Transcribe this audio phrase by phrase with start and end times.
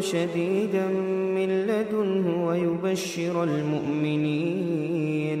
[0.00, 0.86] شديدا
[1.36, 5.40] من لدنه ويبشر المؤمنين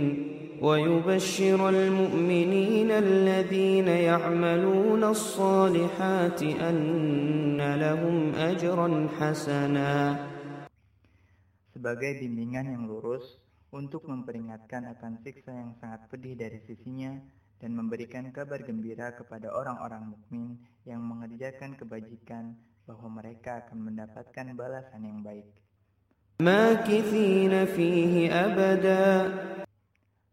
[0.60, 10.26] ويبشر المؤمنين الذين يعملون الصالحات أن لهم أجرا حسنا.
[11.70, 13.40] Sebagai bimbingan yang lurus
[13.72, 17.16] untuk memperingatkan akan siksa yang sangat pedih dari sisinya
[17.60, 20.56] dan memberikan kabar gembira kepada orang-orang mukmin
[20.88, 22.56] yang mengerjakan kebajikan
[22.88, 25.46] bahwa mereka akan mendapatkan balasan yang baik.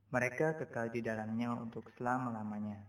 [0.08, 2.80] Mereka kekal di dalamnya untuk selama-lamanya.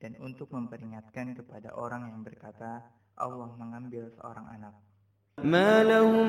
[0.00, 2.80] Dan untuk memperingatkan kepada orang yang berkata,
[3.20, 4.89] Allah mengambil seorang anak.
[5.43, 6.27] ما لهم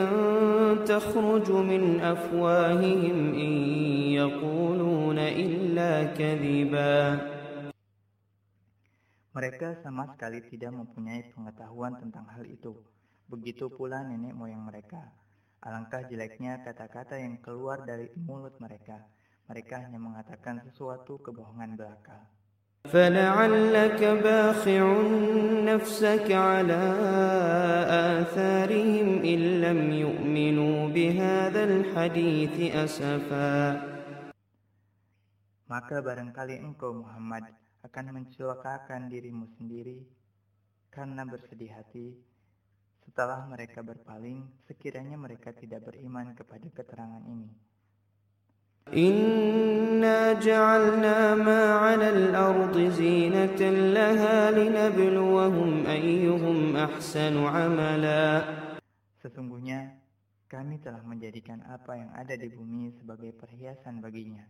[0.85, 3.53] تخرج من أفواههم إن
[4.21, 6.95] يقولون إلا كذبا
[9.33, 12.77] Mereka sama sekali tidak mempunyai pengetahuan tentang hal itu.
[13.25, 15.09] Begitu pula nenek moyang mereka.
[15.57, 19.01] Alangkah jeleknya kata-kata yang keluar dari mulut mereka.
[19.47, 22.33] Mereka hanya mengatakan sesuatu kebohongan belaka.
[22.83, 24.83] فلعلك باخع
[25.63, 26.83] نفسك على
[28.19, 33.55] آثارهم إن لم يؤمنوا بهذا الحديث أسفا
[35.63, 37.47] Maka barangkali engkau Muhammad
[37.87, 40.03] akan mencelakakan dirimu sendiri
[40.91, 42.19] karena bersedih hati
[43.07, 47.66] setelah mereka berpaling sekiranya mereka tidak beriman kepada keterangan ini.
[48.93, 53.61] إنا جعلنا ما على الأرض زينة
[53.97, 58.25] لها لنبلوهم أيهم أحسن عملا
[59.23, 59.97] Sesungguhnya
[60.45, 64.45] kami telah menjadikan apa yang ada di bumi sebagai perhiasan baginya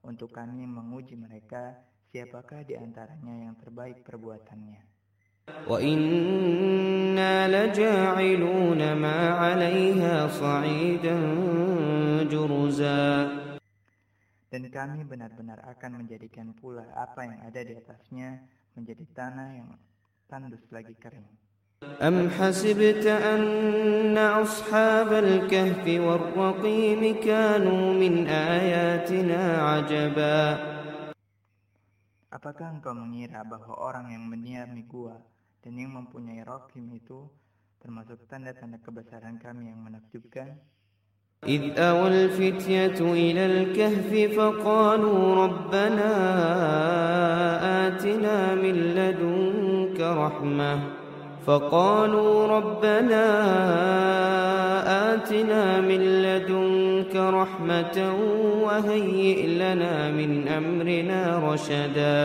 [0.00, 1.76] untuk kami menguji mereka
[2.08, 4.94] siapakah di antaranya yang terbaik perbuatannya.
[5.68, 11.16] وإنا لجاعلون ما عليها صعيدا
[12.32, 13.44] جرزا
[14.48, 18.38] Dan kami benar-benar akan menjadikan pula apa yang ada di atasnya
[18.78, 19.70] menjadi tanah yang
[20.30, 21.26] tandus lagi kering.
[21.84, 30.40] أم حسبت أن أصحاب الكهف والرقيم كانوا من آياتنا عجبا
[32.34, 35.22] Apakah engkau mengira bahwa orang yang mendiami gua
[35.62, 37.30] dan yang mempunyai rokim itu
[37.78, 40.58] termasuk tanda-tanda kebesaran kami yang menakjubkan?
[41.47, 46.11] إذ أوى الفتية إلى الكهف فقالوا ربنا
[47.87, 50.73] آتنا من لدنك رحمة.
[51.47, 53.25] فقالوا ربنا
[55.15, 57.97] آتنا من لدنك رحمة
[58.63, 62.19] وهيئ لنا من أمرنا رشدا.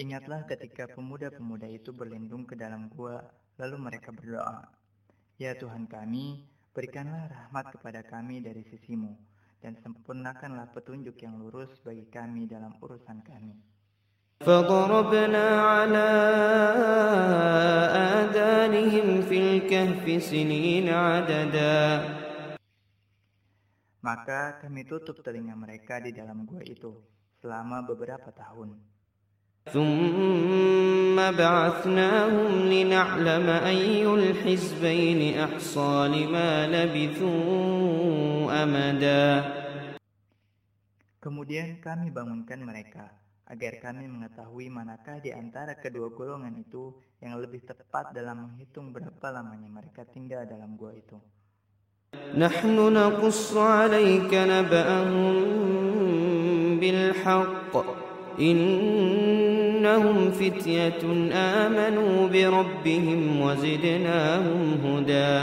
[0.00, 3.20] Ingatlah ketika pemuda-pemuda itu berlindung ke dalam gua,
[3.60, 4.64] lalu mereka berdoa,
[5.36, 9.15] Ya Tuhan kami, berikanlah rahmat kepada kami dari sisimu,
[9.63, 13.55] dan sempurnakanlah petunjuk yang lurus bagi kami dalam urusan kami.
[14.43, 16.07] فضربنا على
[18.19, 21.79] آذانهم في الكهف سنين عددا
[24.05, 26.93] Maka kami tutup telinga mereka di dalam gua itu
[27.41, 28.77] selama beberapa tahun.
[29.73, 39.27] ثم بعثناهم لنعلم أي الحزبين أحصى لما لبثوا أمدا
[41.25, 43.09] Kemudian kami bangunkan mereka
[43.49, 49.33] agar kami mengetahui manakah di antara kedua golongan itu yang lebih tepat dalam menghitung berapa
[49.33, 51.17] lamanya mereka tinggal dalam gua itu.
[52.37, 55.35] نحن نقص عليك نبأهم
[56.79, 57.73] بالحق
[59.79, 61.03] إنهم فتية
[61.63, 65.35] آمنوا بربهم وزدناهم هدى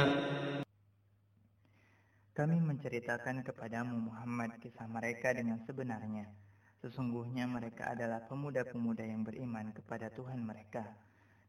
[2.33, 6.33] Kami menceritakan kepadamu Muhammad kisah mereka dengan sebenarnya.
[6.81, 10.81] Sesungguhnya mereka adalah pemuda-pemuda yang beriman kepada Tuhan mereka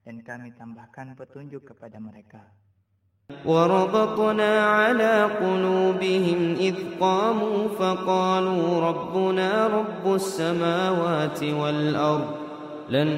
[0.04, 2.44] dan kami tambahkan petunjuk kepada mereka.
[3.46, 12.44] وربطنا على قلوبهم إذ قاموا فقالوا ربنا رب السماوات والأرض
[12.90, 13.10] لن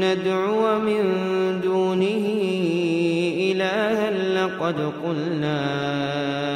[0.00, 1.02] ندعو من
[1.60, 2.26] دونه
[3.52, 5.58] إلها لقد قلنا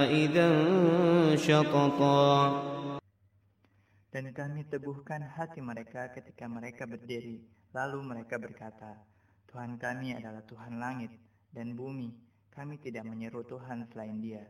[0.08, 0.48] إذا
[1.36, 2.32] شططا
[4.16, 7.44] Dan kami teguhkan hati mereka ketika mereka berdiri.
[7.76, 8.96] Lalu mereka berkata,
[9.44, 11.12] Tuhan kami adalah Tuhan langit
[11.52, 12.16] dan bumi.
[12.48, 14.40] Kami tidak menyeru Tuhan selain dia.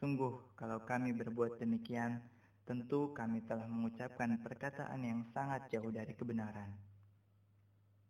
[0.00, 2.24] Sungguh, kalau kami berbuat demikian,
[2.64, 6.72] tentu kami telah mengucapkan perkataan yang sangat jauh dari kebenaran.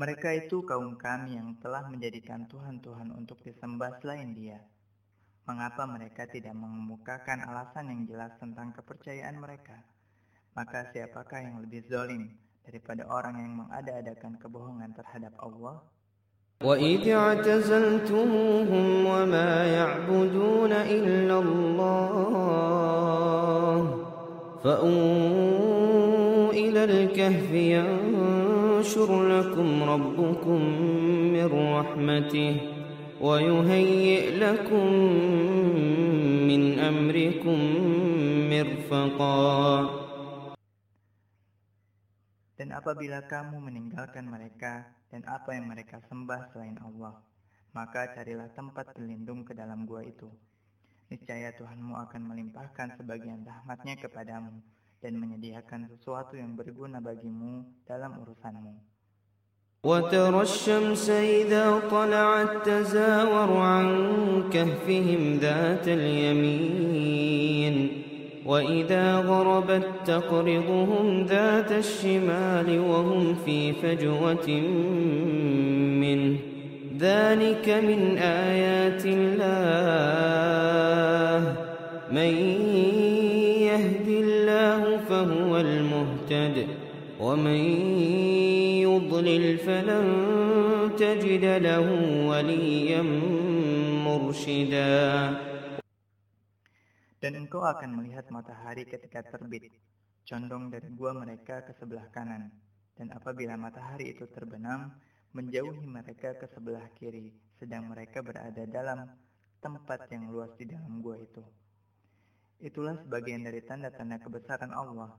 [0.00, 4.64] Mereka itu kaum kami yang telah menjadikan Tuhan-Tuhan untuk disembah selain dia.
[5.44, 9.76] Mengapa mereka tidak mengemukakan alasan yang jelas tentang kepercayaan mereka?
[10.56, 12.32] Maka siapakah yang lebih zolim
[12.64, 15.84] daripada orang yang mengada-adakan kebohongan terhadap Allah?
[16.60, 22.70] وَإِذْ اعْتَزَلْتُمُوهُمْ وَمَا يَعْبُدُونَ إِلَّا اللَّهَ
[24.64, 27.50] فَأْوُوا إِلَى الْكَهْفِ
[28.84, 30.60] ينشر لكم ربكم
[31.34, 32.52] من رحمته
[33.20, 34.86] ويهيئ لكم
[36.50, 37.58] من أمركم
[38.52, 39.50] مرفقا
[42.60, 47.16] Dan apabila kamu meninggalkan mereka dan apa yang mereka sembah selain Allah,
[47.72, 50.28] maka carilah tempat berlindung ke dalam gua itu.
[51.08, 54.60] Niscaya Tuhanmu akan melimpahkan sebagian rahmatnya kepadamu
[55.05, 58.97] dan menyediakan sesuatu yang berguna bagimu dalam urusanmu.
[59.85, 61.09] وترى الشمس
[61.45, 63.85] إذا طلعت تزاور عن
[64.49, 67.75] كهفهم ذات اليمين
[68.45, 74.49] وإذا غربت تقرضهم ذات الشمال وهم في فجوة
[76.01, 76.37] منه
[76.97, 79.85] ذلك من آيات الله
[82.11, 82.33] من
[86.24, 86.56] المهتد
[87.20, 87.60] ومن
[88.88, 90.06] يضلل فلن
[90.96, 91.86] تجد له
[92.30, 93.02] وليا
[94.06, 95.00] مرشدا
[97.20, 99.68] Dan engkau akan melihat matahari ketika terbit,
[100.24, 102.48] condong dari gua mereka ke sebelah kanan.
[102.96, 104.96] Dan apabila matahari itu terbenam,
[105.36, 109.04] menjauhi mereka ke sebelah kiri, sedang mereka berada dalam
[109.60, 111.44] tempat yang luas di dalam gua itu.
[112.64, 115.12] Itulah sebagian dari tanda-tanda kebesaran Allah.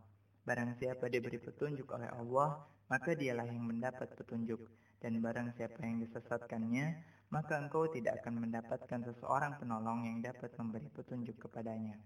[0.45, 4.65] Barang siapa diberi petunjuk oleh Allah, maka dialah yang mendapat petunjuk.
[5.01, 6.97] Dan barang siapa yang disesatkannya,
[7.31, 11.97] maka engkau tidak akan mendapatkan seseorang penolong yang dapat memberi petunjuk kepadanya.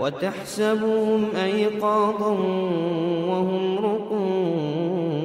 [0.00, 2.32] وتحسبهم أيقاظا
[3.28, 5.22] وهم رقود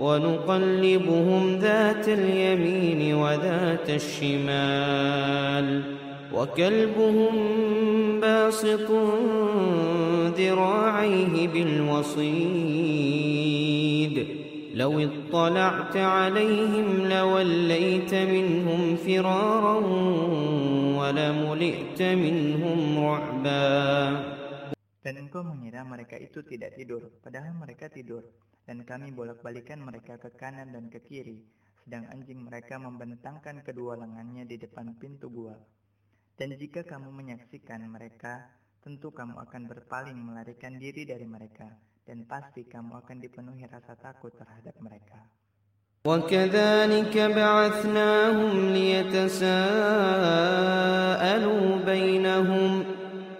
[0.00, 5.89] ونقلبهم ذات اليمين وذات الشمال
[6.32, 7.34] وكلبهم
[8.20, 8.90] باسط
[10.38, 12.96] ذراعيه بالوصيد
[14.74, 19.76] لو اطلعت عليهم لوليت منهم فرارا
[20.98, 24.36] ولملئت منهم رعبا
[25.06, 28.26] Dan engkau mengira mereka itu tidak tidur, padahal mereka tidur.
[28.66, 31.46] Dan kami bolak-balikan mereka ke kanan dan ke kiri,
[31.86, 35.54] sedang anjing mereka membentangkan kedua lengannya di depan pintu gua.
[36.40, 38.44] Dan jika kamu menyaksikan mereka,
[38.84, 41.64] tentu kamu akan berpaling melarikan diri dari mereka,
[42.04, 45.24] dan pasti kamu akan dipenuhi rasa takut terhadap mereka.
[46.06, 49.66] وكذلك بعثناهم ليتساءلوا
[51.86, 52.84] بينهم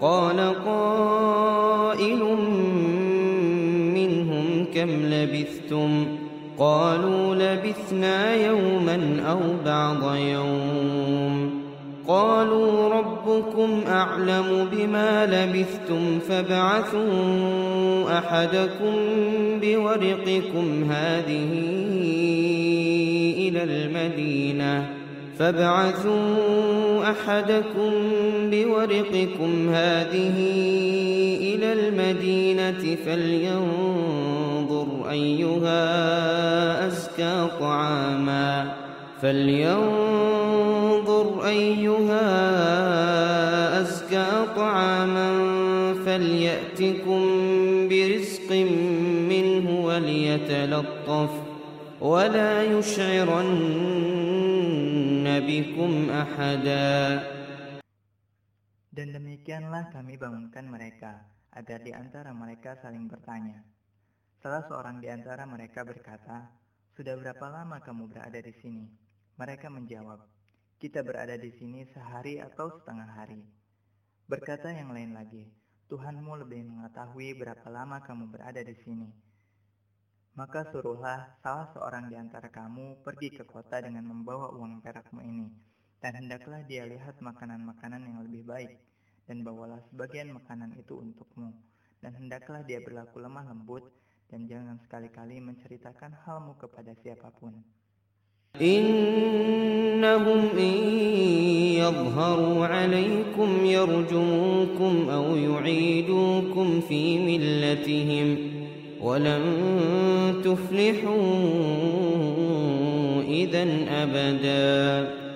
[0.00, 2.22] قال قائل
[3.94, 6.18] منهم كم لبثتم
[6.58, 11.59] قالوا لبثنا يوما أو بعض يوم
[12.07, 18.95] قالوا ربكم أعلم بما لبثتم فابعثوا أحدكم
[19.61, 21.49] بورقكم هذه
[23.37, 24.89] إلى المدينة
[25.39, 27.91] فابعثوا أحدكم
[28.51, 30.37] بورقكم هذه
[31.41, 38.73] إلى المدينة فلينظر أيها أزكى طعاما
[39.21, 40.30] فلينظر
[41.44, 42.26] أيها
[43.80, 45.30] أزكى طعاما
[46.04, 47.22] فليأتكم
[47.88, 48.50] برزق
[49.32, 51.32] منه وليتلطف
[52.00, 53.56] ولا يشعرن
[55.48, 56.98] بكم أحدا
[58.96, 61.20] Dan demikianlah kami bangunkan mereka,
[61.52, 63.60] agar di antara mereka saling bertanya.
[64.40, 66.48] Salah seorang di antara mereka berkata,
[66.96, 68.88] Sudah berapa lama kamu berada di sini?
[69.36, 70.24] Mereka menjawab,
[70.81, 73.45] kita berada di sini sehari atau setengah hari.
[74.25, 75.45] Berkata yang lain lagi,
[75.93, 79.05] Tuhanmu lebih mengetahui berapa lama kamu berada di sini.
[80.33, 85.71] Maka suruhlah salah seorang di antara kamu pergi ke kota dengan membawa uang perakmu ini
[86.01, 88.73] dan hendaklah dia lihat makanan-makanan yang lebih baik,
[89.29, 91.53] dan bawalah sebagian makanan itu untukmu.
[92.01, 93.85] Dan hendaklah dia berlaku lemah lembut,
[94.33, 97.61] dan jangan sekali-kali menceritakan halmu kepada siapa pun.
[100.00, 100.76] إنهم إن
[101.82, 108.28] يظهروا عليكم يرجموكم أو يعيدوكم في ملتهم
[109.00, 109.42] ولن
[110.44, 111.26] تفلحوا
[113.22, 113.64] إذا
[114.02, 115.26] أبداً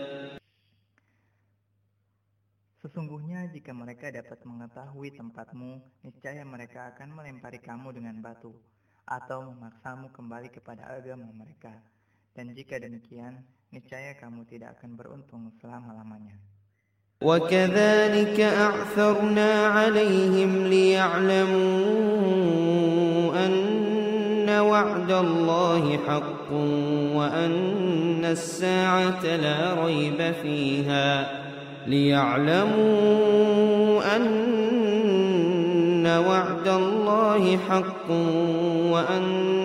[2.80, 8.56] Sesungguhnya jika mereka dapat mengetahui tempatmu, niscaya mereka akan melempari kamu dengan batu,
[9.04, 11.76] atau memaksamu kembali kepada agama mereka.
[12.32, 13.44] Dan jika demikian,
[13.75, 16.39] niscaya kamu tidak akan beruntung selama-lamanya.
[17.23, 21.55] وكذلك أعثرنا عليهم ليعلموا
[23.45, 26.51] أن وعد الله حق
[27.15, 31.27] وأن الساعة لا ريب فيها
[31.87, 33.05] ليعلموا
[34.15, 38.11] أن وعد الله حق
[38.91, 39.64] وأن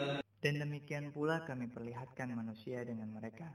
[0.41, 3.45] Dan demikian pula kami perlihatkan manusia dengan mereka,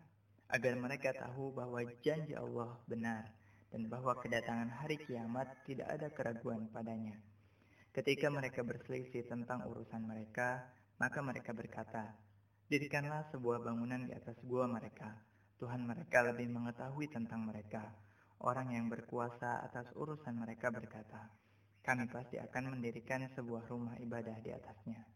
[0.47, 3.27] agar mereka tahu bahwa janji Allah benar
[3.75, 7.19] dan bahwa kedatangan hari kiamat tidak ada keraguan padanya.
[7.91, 10.63] Ketika mereka berselisih tentang urusan mereka,
[11.03, 12.15] maka mereka berkata,
[12.67, 15.11] Dirikanlah sebuah bangunan di atas gua mereka.
[15.59, 17.83] Tuhan mereka lebih mengetahui tentang mereka.
[18.43, 21.31] Orang yang berkuasa atas urusan mereka berkata,
[21.87, 25.16] kami pasti akan mendirikan sebuah rumah ibadah di atasnya.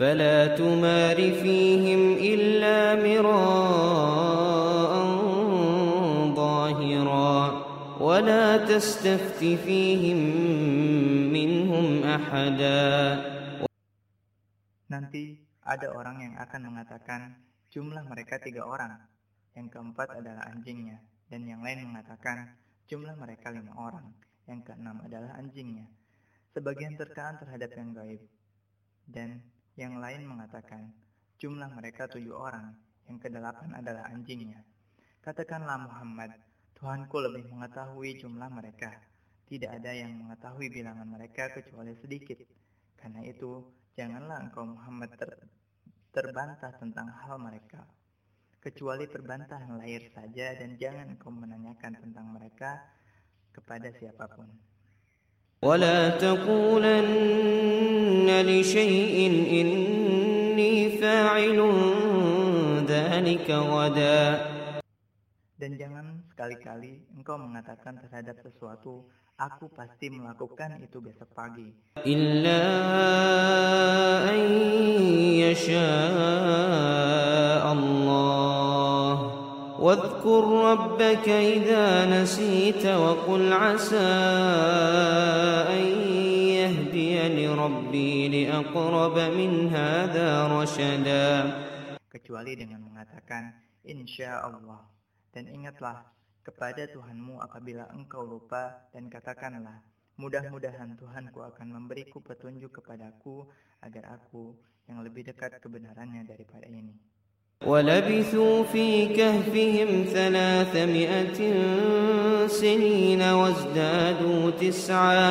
[0.00, 2.02] فلا تمار فيهم
[2.32, 4.92] إلا مراء
[6.34, 7.36] ظاهرا
[8.00, 10.20] ولا تستفت فيهم
[11.36, 12.90] منهم أحدا
[14.90, 17.38] Nanti ada orang yang akan mengatakan
[17.70, 18.98] jumlah mereka tiga orang,
[19.54, 20.98] yang keempat adalah anjingnya,
[21.30, 22.58] dan yang lain mengatakan
[22.90, 24.10] jumlah mereka lima orang,
[24.50, 25.86] yang keenam adalah anjingnya.
[26.50, 28.18] Sebagian terkaan terhadap yang gaib,
[29.06, 30.91] dan yang lain mengatakan
[31.35, 32.71] jumlah mereka tujuh orang,
[33.11, 34.63] yang kedelapan adalah anjingnya.
[35.19, 36.31] Katakanlah Muhammad,
[36.79, 38.91] Tuhanku lebih mengetahui jumlah mereka.
[39.45, 42.39] Tidak ada yang mengetahui bilangan mereka kecuali sedikit.
[42.97, 43.61] Karena itu,
[43.93, 45.31] janganlah engkau Muhammad ter
[46.15, 47.83] terbantah tentang hal mereka.
[48.63, 52.81] Kecuali perbantahan lahir saja dan jangan engkau menanyakan tentang mereka
[53.53, 54.49] kepada siapa pun.
[55.64, 57.04] ولا تقولن
[58.50, 59.16] لشيء
[59.60, 61.58] إني فاعل
[62.88, 64.22] ذلك غدا
[65.60, 69.04] Dan jangan sekali-kali engkau mengatakan terhadap sesuatu,
[69.36, 71.76] aku pasti melakukan itu besok pagi.
[72.00, 72.64] إلا
[74.32, 74.40] أن
[75.44, 78.03] يشاء الله
[79.84, 84.12] واذكر ربك إذا نسيت وقل عسى
[85.72, 85.84] أن
[86.60, 91.32] يهديني ربي لأقرب من هذا رشدا
[92.10, 93.54] Kecuali dengan mengatakan,
[93.86, 94.82] Insya Allah.
[95.30, 96.02] Dan ingatlah,
[96.42, 99.78] kepada Tuhanmu apabila engkau lupa dan katakanlah,
[100.18, 103.46] mudah-mudahan Tuhanku akan memberiku petunjuk kepadaku
[103.80, 104.58] agar aku
[104.90, 106.98] yang lebih dekat kebenarannya daripada ini.
[107.63, 111.39] ولبثوا في كهفهم ثلاثمائة
[112.47, 115.29] سنين وازدادوا تسعا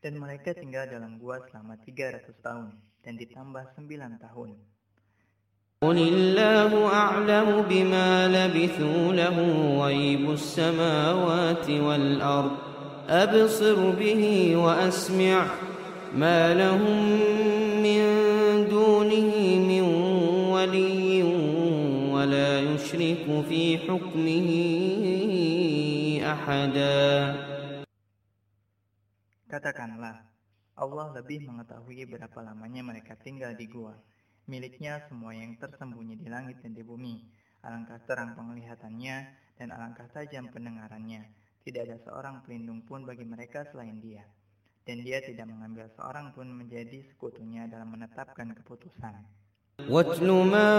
[0.00, 2.72] Dan mereka tinggal dalam gua selama 300 tahun
[3.04, 4.56] dan ditambah 9 tahun.
[5.80, 9.36] قل الله أعلم بما لبثوا له
[9.84, 12.56] غيب السماوات والأرض
[13.08, 15.46] أبصر به وأسمع
[16.14, 17.20] ما لهم
[22.89, 24.49] يشرك في حكمه
[26.33, 27.05] أحدا
[29.45, 30.25] Katakanlah,
[30.75, 33.95] Allah lebih mengetahui berapa lamanya mereka tinggal di gua.
[34.51, 37.23] Miliknya semua yang tersembunyi di langit dan di bumi.
[37.63, 39.15] Alangkah terang penglihatannya
[39.55, 41.29] dan alangkah tajam pendengarannya.
[41.63, 44.25] Tidak ada seorang pelindung pun bagi mereka selain dia.
[44.83, 49.38] Dan dia tidak mengambil seorang pun menjadi sekutunya dalam menetapkan keputusan.
[49.89, 50.71] واتل ما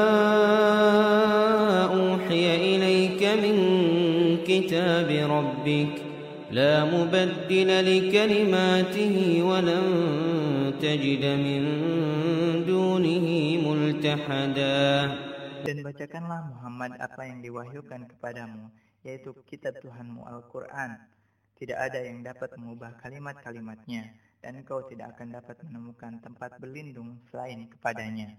[1.94, 3.56] أوحي إليك من
[4.42, 5.94] كتاب ربك
[6.50, 9.86] لا مبدل لكلماته ولن
[10.82, 11.62] تجد من
[12.66, 13.26] دونه
[13.62, 14.82] ملتحدا
[15.66, 18.70] Dan bacakanlah Muhammad apa yang diwahyukan kepadamu,
[19.02, 20.94] yaitu kitab Tuhanmu Al-Quran.
[21.58, 27.66] Tidak ada yang dapat mengubah kalimat-kalimatnya, dan engkau tidak akan dapat menemukan tempat berlindung selain
[27.66, 28.38] kepadanya.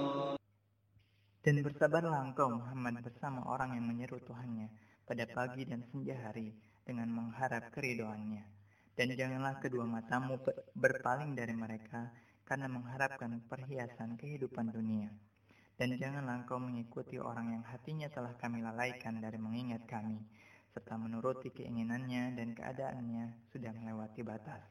[1.41, 4.69] Dan bersabarlah engkau Muhammad bersama orang yang menyeru Tuhannya
[5.09, 6.53] pada pagi dan senja hari
[6.85, 8.45] dengan mengharap keridoannya.
[8.93, 10.37] Dan janganlah kedua matamu
[10.77, 12.13] berpaling dari mereka
[12.45, 15.09] karena mengharapkan perhiasan kehidupan dunia.
[15.73, 20.21] Dan janganlah engkau mengikuti orang yang hatinya telah kami lalaikan dari mengingat kami,
[20.69, 24.70] serta menuruti keinginannya dan keadaannya sudah melewati batas.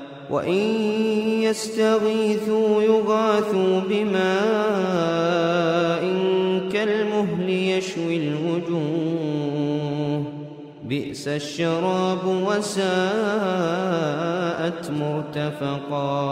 [0.30, 0.62] وإن
[1.46, 4.26] يستغيثوا يغاثوا بماء
[6.72, 9.76] كالمهل يشوي الوجوه
[10.86, 12.90] بئس الشراب وساءت
[14.90, 16.26] مرتفقا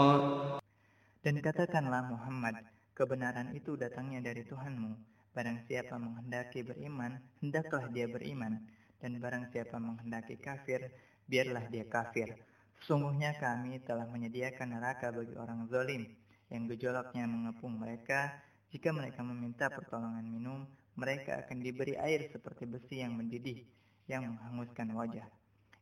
[1.25, 2.61] Dan katakanlah Muhammad,
[2.93, 4.93] kebenaran itu datangnya dari Tuhanmu.
[5.33, 8.61] Barang siapa menghendaki beriman, hendaklah dia beriman.
[9.01, 10.93] Dan barang siapa menghendaki kafir,
[11.25, 12.37] biarlah dia kafir.
[12.85, 16.05] Sungguhnya kami telah menyediakan neraka bagi orang zalim,
[16.53, 18.35] yang gejolaknya mengepung mereka.
[18.69, 23.65] Jika mereka meminta pertolongan minum, mereka akan diberi air seperti besi yang mendidih,
[24.05, 25.27] yang menghanguskan wajah.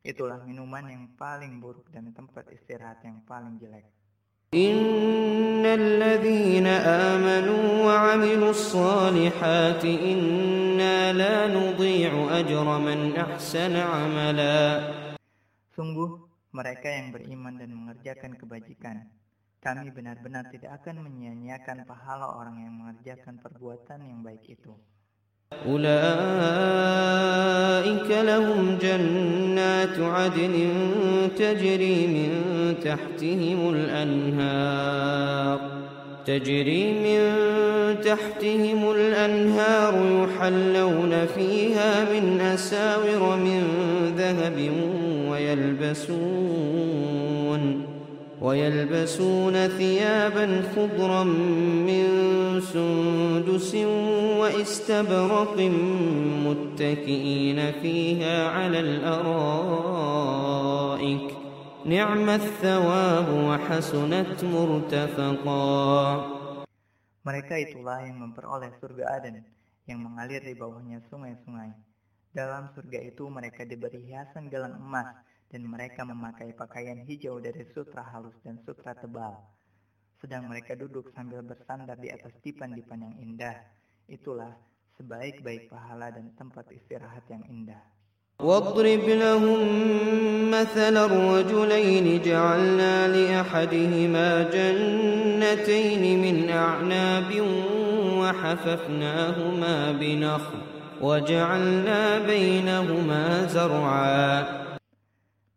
[0.04, 3.88] Itulah minuman yang paling buruk dan tempat istirahat yang paling jelek.
[4.54, 6.66] إن الذين
[7.10, 14.62] آمنوا وعملوا الصالحات إنا لا نضيع أجر من أحسن عملا
[15.74, 16.22] Sungguh,
[16.54, 19.10] mereka yang beriman dan mengerjakan kebajikan,
[19.64, 24.76] kami benar-benar tidak akan menyia-nyiakan pahala orang yang mengerjakan perbuatan yang baik itu.
[25.66, 25.84] أولئك
[28.10, 30.68] لهم جنات عدن
[31.38, 32.30] تجري من
[32.84, 35.58] تحتهم الأنهار
[36.26, 37.20] تجري من
[38.00, 43.62] تحتهم الأنهار يحلون فيها من أساور من
[44.16, 44.58] ذهب
[45.38, 47.04] ويلبسون
[48.40, 51.24] ويلبسون ثيابا خضرا
[51.88, 52.04] من
[52.60, 53.74] سندس
[54.40, 55.56] واستبرق
[56.46, 60.24] متكئين فيها على الارائك
[61.84, 66.34] نعم الثواب وحسنت مرتفقا
[67.24, 69.40] Mereka itulah yang memperoleh surga Aden,
[69.88, 71.72] yang mengalir di bawahnya sungai-sungai.
[72.36, 75.08] Dalam surga itu mereka diberi hiasan gelang emas,
[75.52, 79.38] dan mereka memakai pakaian hijau dari sutra halus dan sutra tebal.
[80.24, 83.60] sedang mereka duduk sambil bersandar di atas dipan-dipan yang indah.
[84.08, 84.56] Itulah
[84.96, 87.84] sebaik-baik pahala dan tempat istirahat yang indah.
[88.34, 89.60] واضرب لهم
[90.50, 97.30] مثل الرجلين جعلنا لأحدهما جنتين من أعناب
[98.18, 100.58] وحففناهما بنخل
[101.00, 104.67] وجعلنا بينهما زرعا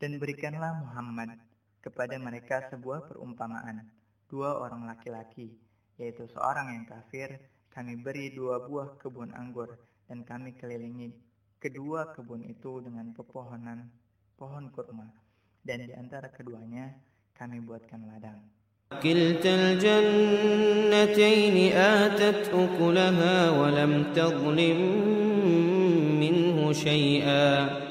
[0.01, 1.37] Dan berikanlah Muhammad
[1.81, 3.87] kepada mereka sebuah perumpamaan.
[4.27, 5.55] Dua orang laki-laki,
[5.97, 7.39] yaitu seorang yang kafir,
[7.71, 11.15] kami beri dua buah kebun anggur, dan kami kelilingi
[11.57, 13.89] kedua kebun itu dengan pepohonan
[14.37, 15.09] pohon kurma.
[15.63, 16.93] Dan di antara keduanya,
[17.33, 18.57] kami buatkan ladang.
[18.87, 24.79] كلتا الجنتين آتت أكلها ولم تظلم
[26.23, 27.90] منه شيئا وفجرنا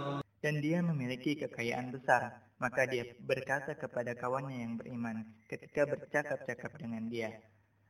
[0.40, 7.08] Dan dia memiliki kekayaan besar, maka dia berkata kepada kawannya yang beriman ketika bercakap-cakap dengan
[7.10, 7.34] dia,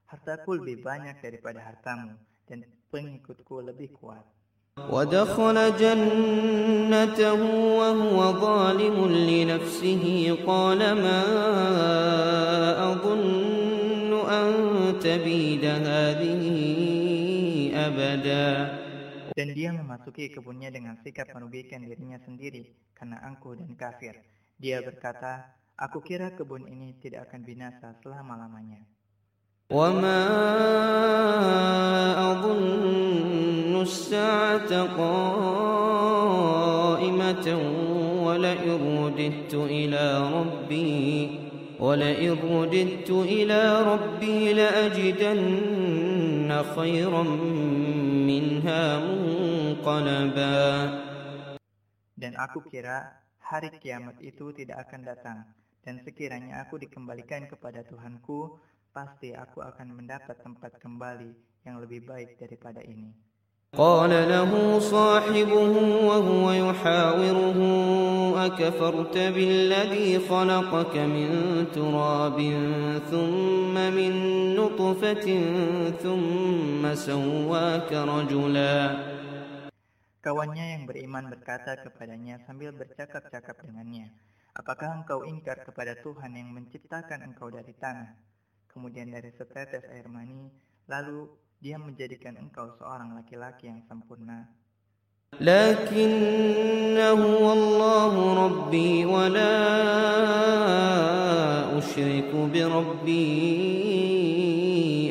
[0.07, 2.15] Hartaku lebih banyak daripada hartamu,
[2.47, 2.63] dan
[2.95, 4.23] pengikutku lebih kuat.
[4.77, 7.43] ودخل جنته
[7.81, 10.05] وهو ظالم لنفسه
[10.47, 11.23] قال ما
[12.93, 14.53] أظن أن
[15.01, 16.45] تبيد هذه
[17.75, 18.80] أبدا
[19.35, 24.17] Dan dia memasuki kebunnya dengan sikap merugikan dirinya sendiri karena angkuh dan kafir.
[24.57, 28.81] Dia berkata, Aku kira kebun ini tidak akan binasa selama-lamanya.
[29.71, 30.27] وما
[32.33, 36.27] أظن الساعة قائمة
[38.23, 41.41] ولئن رددت إلى ربي
[41.81, 47.25] ولئن رددت إلى ربي لأجدن خيرا
[48.31, 50.63] منها منقلبا
[52.17, 53.13] Dan aku kira
[53.45, 55.39] hari kiamat itu tidak akan datang.
[55.85, 58.59] Dan sekiranya aku dikembalikan kepada Tuhanku,
[58.91, 61.31] pasti aku akan mendapat tempat kembali
[61.69, 63.13] yang lebih baik daripada ini.
[63.77, 65.73] قال له صاحبه
[66.09, 67.59] وهو يحاوره
[68.47, 71.29] أكفرت بالذي خلقك من
[71.77, 72.39] تراب
[73.11, 74.13] ثم من
[74.57, 75.27] نطفة
[76.03, 78.79] ثم سواك رجلا
[80.27, 84.11] Kawannya yang beriman berkata kepadanya sambil bercakap-cakap dengannya,
[84.59, 88.17] Apakah engkau ingkar kepada Tuhan yang menciptakan engkau dari tanah,
[88.67, 90.51] kemudian dari setetes air mani,
[90.91, 91.29] lalu
[91.62, 94.50] dia menjadikan engkau seorang laki-laki yang sempurna.
[95.38, 99.54] Lakinnahu Allahu Rabbi wa la
[101.78, 103.30] usyriku bi Rabbi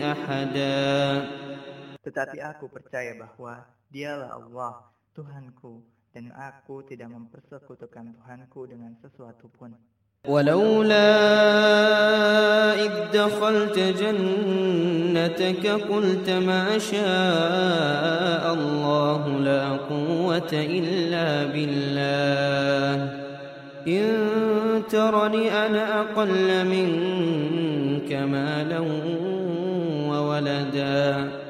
[0.02, 1.22] ahada.
[2.02, 9.78] Tetapi aku percaya bahwa dialah Allah, Tuhanku, dan aku tidak mempersekutukan Tuhanku dengan sesuatu pun.
[10.28, 11.12] ولولا
[12.76, 22.94] إذ دخلت جنتك قلت ما شاء الله لا قوة إلا بالله
[23.88, 24.06] إن
[24.92, 28.80] ترني أنا أقل منك مالا
[30.04, 31.40] وولدا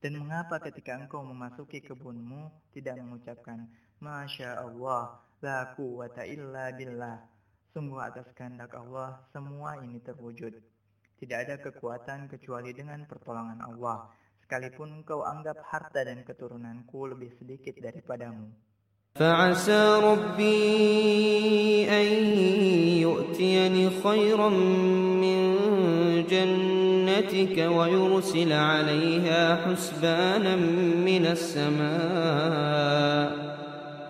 [0.00, 3.68] Dan mengapa ketika engkau memasuki kebunmu tidak mengucapkan
[4.00, 7.39] Masya Allah, la quwata illa billah.
[7.75, 10.55] Sungguh atas kehendak Allah semua ini terwujud.
[11.19, 14.07] Tidak ada kekuatan kecuali dengan pertolongan Allah.
[14.43, 18.53] Sekalipun engkau anggap harta dan keturunanku lebih sedikit daripadamu.
[19.15, 22.05] فعسى ربي أن
[22.99, 24.49] يؤتيني خيرا
[25.23, 25.39] من
[26.27, 30.55] جنتك ويرسل عليها حسبانا
[31.07, 32.85] من السماء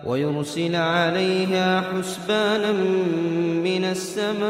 [0.06, 2.72] ويرسل عليها حسبانا
[3.68, 4.46] من السماء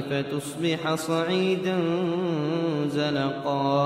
[0.00, 1.76] فتصبح صعيدا
[2.88, 3.76] زلقا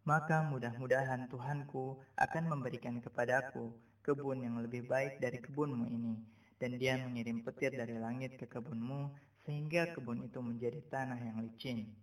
[0.00, 3.70] Maka mudah-mudahan Tuhanku akan memberikan kepadaku
[4.02, 6.18] kebun yang lebih baik dari kebunmu ini.
[6.58, 9.14] Dan dia mengirim petir dari langit ke kebunmu
[9.46, 11.94] sehingga kebun itu menjadi tanah yang licin.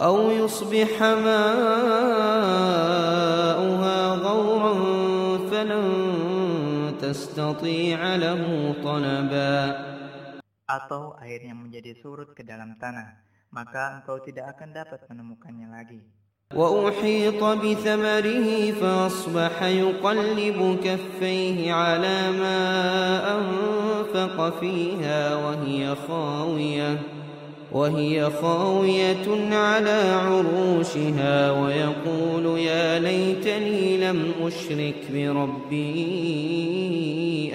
[0.00, 1.34] أو يصبح ماؤها
[4.14, 4.74] غورا
[5.50, 5.86] فلن
[7.00, 9.84] تستطيع له طلبا
[10.64, 13.20] Atau airnya menjadi surut ke dalam tanah,
[13.54, 16.02] maka engkau tidak akan dapat menemukannya lagi.
[16.54, 22.60] وأحيط بثمره فأصبح يقلب كفيه على ما
[23.38, 27.13] أنفق فيها وهي خاوية
[27.73, 35.85] وهي خاوية على عروشها ويقول يا ليتني لم أشرك بربي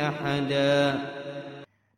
[0.01, 1.15] أحدا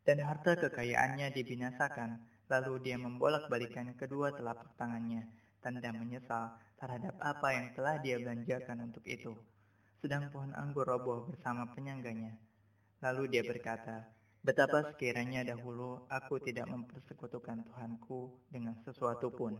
[0.07, 5.27] Dan harta kekayaannya dibinasakan, lalu dia membolak-balikan kedua telapak tangannya,
[5.59, 9.35] tanda menyesal terhadap apa yang telah dia belanjakan untuk itu.
[9.99, 12.39] Sedang pohon anggur roboh bersama penyangganya.
[13.03, 14.07] Lalu dia berkata,
[14.45, 19.59] Betapa sekiranya dahulu aku tidak mempersekutukan Tuhanku dengan sesuatu pun.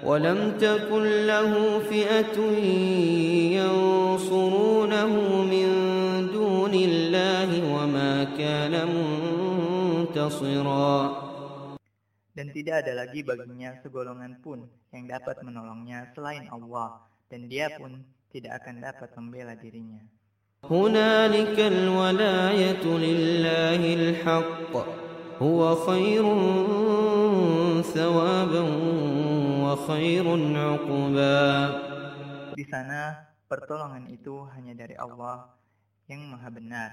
[0.00, 2.36] ولم تكن له فئة
[3.60, 5.12] ينصرونه
[5.44, 5.68] من
[6.32, 8.74] دون الله وما كان
[10.02, 11.22] منتصرا
[12.32, 18.00] Dan tidak ada lagi baginya segolongan pun yang dapat menolongnya selain Allah, dan dia pun
[18.32, 20.00] tidak akan dapat membela dirinya.
[20.70, 24.72] هنالك الولاية لله الحق
[25.42, 26.24] هو خير
[27.82, 28.64] ثوابا
[29.64, 31.42] وخير عقبا
[32.52, 35.50] Di sana, pertolongan itu hanya dari Allah
[36.06, 36.90] yang maha benar.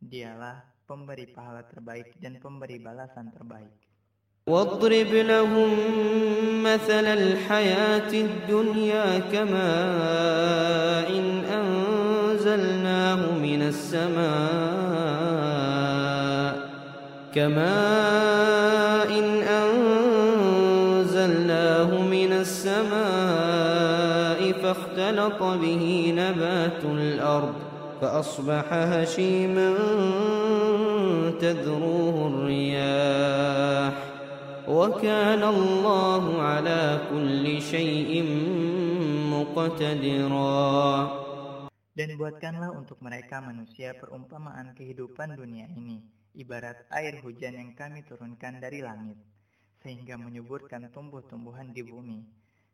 [0.00, 3.70] Dialah pemberi pahala terbaik dan pemberi balasan terbaik.
[4.46, 5.70] واضرب لهم
[6.62, 11.44] مثل الحياة الدنيا كماء إن
[12.57, 14.17] أنزلناه من السماء
[17.35, 19.43] كماء إن
[20.97, 22.91] أنزلناه من السماء
[24.51, 27.53] فاختلط به نبات الأرض
[28.01, 29.73] فأصبح هشيما
[31.41, 33.93] تذروه الرياح
[34.67, 38.25] وكان الله على كل شيء
[39.31, 41.26] مقتدرا
[41.96, 46.00] Dan buatkanlah untuk mereka manusia perumpamaan kehidupan dunia ini,
[46.32, 49.20] ibarat air hujan yang kami turunkan dari langit,
[49.84, 52.24] sehingga menyuburkan tumbuh-tumbuhan di bumi.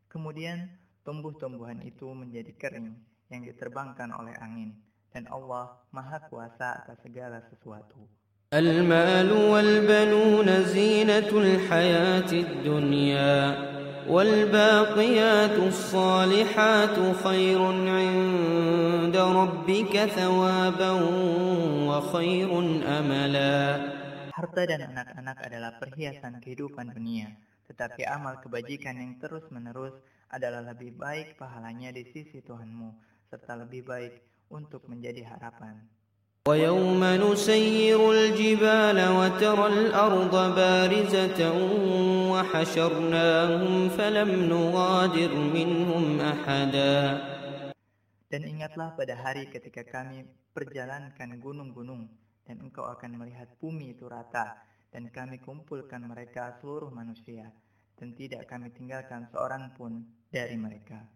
[0.06, 0.70] Kemudian,
[1.02, 2.94] tumbuh-tumbuhan itu menjadi kering,
[3.26, 4.78] yang diterbangkan oleh angin,
[5.10, 8.06] dan Allah Maha Kuasa atas segala sesuatu.
[8.48, 13.34] المال والبنون زينة الحياة الدنيا
[14.08, 17.60] والباقيات الصالحات خير
[17.98, 20.92] عند ربك ثوابا
[21.88, 22.50] وخير
[22.98, 23.60] أملا
[24.38, 27.34] Harta dan anak-anak adalah perhiasan kehidupan dunia,
[27.66, 29.98] tetapi amal kebajikan yang terus-menerus
[30.30, 32.94] adalah lebih baik pahalanya di sisi Tuhanmu,
[33.26, 34.22] serta lebih baik
[34.54, 35.82] untuk menjadi harapan.
[36.48, 41.40] ويوم نسير الجبال وترى الأرض بارزة
[42.32, 46.96] وحشرناهم فلم نغادر منهم أحدا
[48.28, 52.12] Dan ingatlah pada hari ketika kami perjalankan gunung-gunung,
[52.44, 54.52] dan engkau akan melihat bumi itu rata,
[54.92, 57.48] dan kami kumpulkan mereka seluruh manusia,
[57.96, 61.08] dan tidak kami tinggalkan seorang pun dari mereka.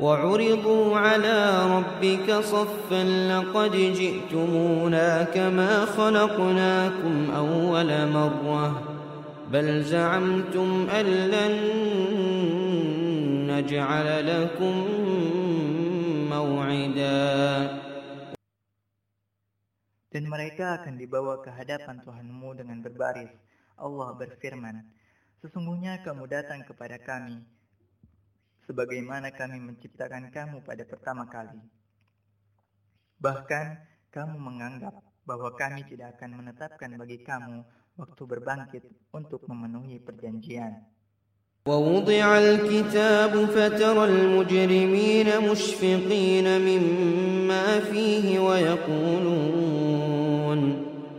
[0.00, 1.38] وعرضوا على
[1.76, 8.66] ربك صفا لقد جئتمونا كما خلقناكم أول مرة
[9.52, 11.54] بل زعمتم أن لن
[13.52, 14.74] نجعل لكم
[16.32, 17.20] موعدا
[20.10, 23.30] Dan mereka akan dibawa ke hadapan Tuhanmu dengan berbaris.
[23.78, 24.82] Allah berfirman,
[25.38, 27.46] Sesungguhnya kamu datang kepada kami,
[28.65, 31.59] sebagaimana kami menciptakan kamu pada pertama kali.
[33.21, 33.65] Bahkan,
[34.11, 34.95] kamu menganggap
[35.25, 37.65] bahwa kami tidak akan menetapkan bagi kamu
[37.99, 40.95] waktu berbangkit untuk memenuhi perjanjian.
[41.65, 50.08] ووضع الكتاب فترى المجرمين مشفقين مما فيه ويقولون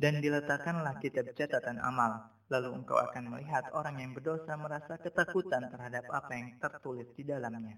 [0.00, 6.08] Dan diletakkanlah kitab catatan amal, lalu engkau akan melihat orang yang berdosa merasa ketakutan terhadap
[6.08, 7.76] apa yang tertulis di dalamnya.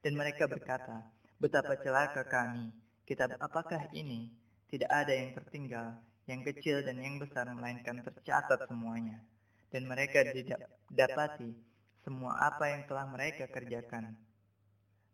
[0.00, 1.04] Dan mereka berkata,
[1.36, 2.72] betapa celaka kami,
[3.04, 4.32] kitab apakah ini?
[4.72, 9.20] Tidak ada yang tertinggal, yang kecil dan yang besar melainkan tercatat semuanya.
[9.68, 11.52] Dan mereka tidak dapati
[12.00, 14.16] semua apa yang telah mereka kerjakan.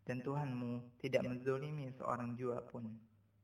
[0.07, 3.08] Dan Tuhanmu tidak menzolimi seorang jua pun.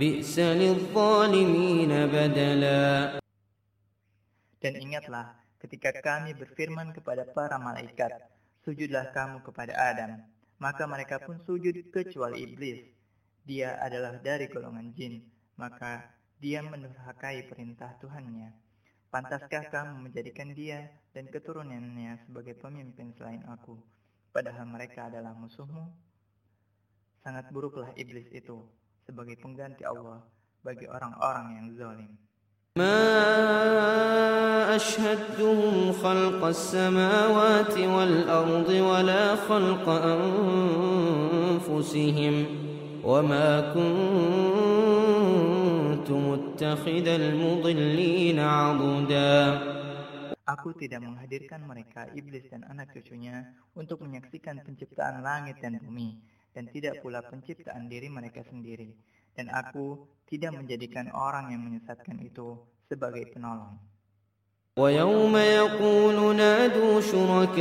[0.00, 3.18] بئس للظالمين بدلا
[4.60, 8.12] Dan ingatlah ketika kami berfirman kepada para malaikat,
[8.60, 10.20] sujudlah kamu kepada Adam.
[10.60, 12.84] Maka mereka pun sujud kecuali iblis.
[13.48, 15.24] Dia adalah dari golongan jin,
[15.56, 18.52] maka dia mendurhakai perintah Tuhannya.
[19.08, 23.80] Pantaskah kamu menjadikan dia dan keturunannya sebagai pemimpin selain aku,
[24.30, 25.88] padahal mereka adalah musuhmu?
[27.24, 28.60] Sangat buruklah iblis itu
[29.04, 30.22] sebagai pengganti Allah
[30.62, 32.12] bagi orang-orang yang zalim.
[32.78, 39.88] ما أشهدتهم خلق السماوات والأرض ولا خلق
[41.66, 42.34] أنفسهم
[43.04, 44.50] وما كنت
[46.10, 49.70] متخذ المضلين عضدا
[50.50, 56.18] Aku tidak menghadirkan mereka, iblis dan anak cucunya, untuk menyaksikan penciptaan langit dan bumi,
[56.54, 58.90] dan tidak pula penciptaan diri mereka sendiri
[59.34, 62.58] dan aku tidak menjadikan orang yang menyesatkan itu
[62.90, 63.78] sebagai penolong.
[64.78, 67.60] ويوم يقول نادوا شركائي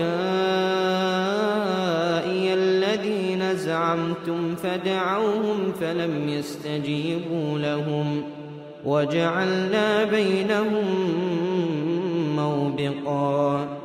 [2.53, 8.23] الذين زعمتم فدعوهم فلم يستجيبوا لهم
[8.85, 10.87] وجعلنا بينهم
[12.35, 13.79] موبقا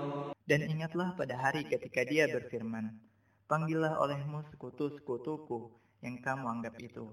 [0.44, 2.92] Dan ingatlah pada hari ketika dia berfirman,
[3.48, 5.68] Panggillah olehmu sekutu-sekutuku
[6.00, 7.12] yang kamu anggap itu,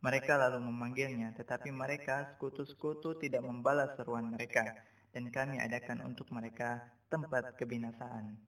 [0.00, 4.78] mereka lalu memanggilnya, tetapi mereka sekutu-sekutu tidak membalas seruan mereka,
[5.12, 8.38] dan kami adakan untuk mereka tempat kebinasaan,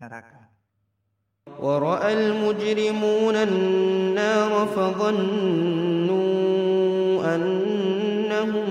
[0.00, 0.50] neraka.
[1.60, 6.24] ورأى المجرمون النار فظنوا
[7.34, 8.68] أنهم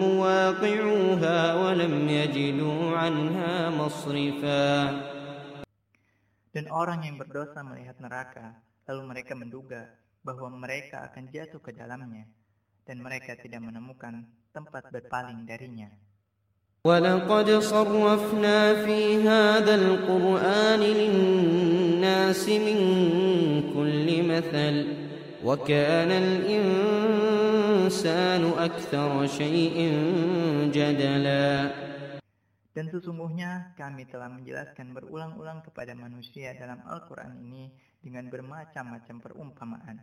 [0.00, 5.09] مواقعوها ولم يجدوا عنها مصرفا
[6.54, 8.56] Dan orang yang berdosa melihat neraka,
[8.88, 9.92] lalu mereka menduga
[10.24, 12.26] bahwa mereka akan jatuh ke dalamnya
[12.86, 15.90] dan mereka tidak menemukan tempat berpaling darinya.
[16.86, 22.78] ولقد صرفنا في هذا القرآن للناس من
[23.74, 24.86] كل مثل
[25.44, 26.10] وكان
[26.46, 27.72] الإنسان
[28.58, 29.76] أكثر شيء
[30.70, 31.70] جدلا
[32.76, 37.72] Dan sesungguhnya kami telah menjelaskan berulang-ulang kepada manusia dalam Al-Quran ini
[38.04, 39.96] dengan bermacam-macam perumpamaan.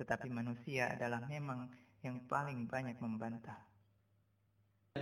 [0.00, 1.68] Tetapi manusia adalah memang
[2.00, 3.76] yang paling banyak membantah.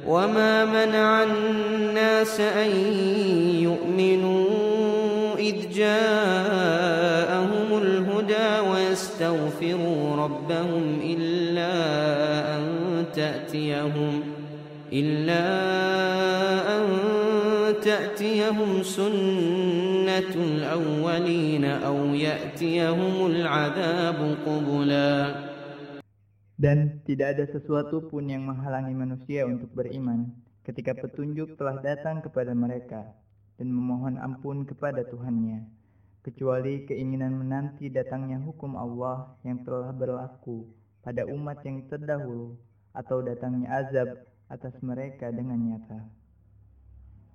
[0.06, 2.70] وما منع الناس أن
[3.62, 11.72] يؤمنوا إذ جاءهم الهدى ويستغفروا ربهم إلا
[12.56, 12.62] أن
[13.14, 14.22] تأتيهم
[14.92, 15.44] إلا
[16.67, 16.67] أن
[17.88, 25.12] تأتيهم سنة الأولين أو يأتيهم العذاب قبلا
[26.54, 30.30] Dan tidak ada sesuatu pun yang menghalangi manusia untuk beriman
[30.62, 33.10] ketika petunjuk telah datang kepada mereka
[33.58, 35.66] dan memohon ampun kepada Tuhannya,
[36.22, 40.64] kecuali keinginan menanti datangnya hukum Allah yang telah berlaku
[41.04, 42.56] pada umat yang terdahulu
[42.96, 46.17] atau datangnya azab atas mereka dengan nyata.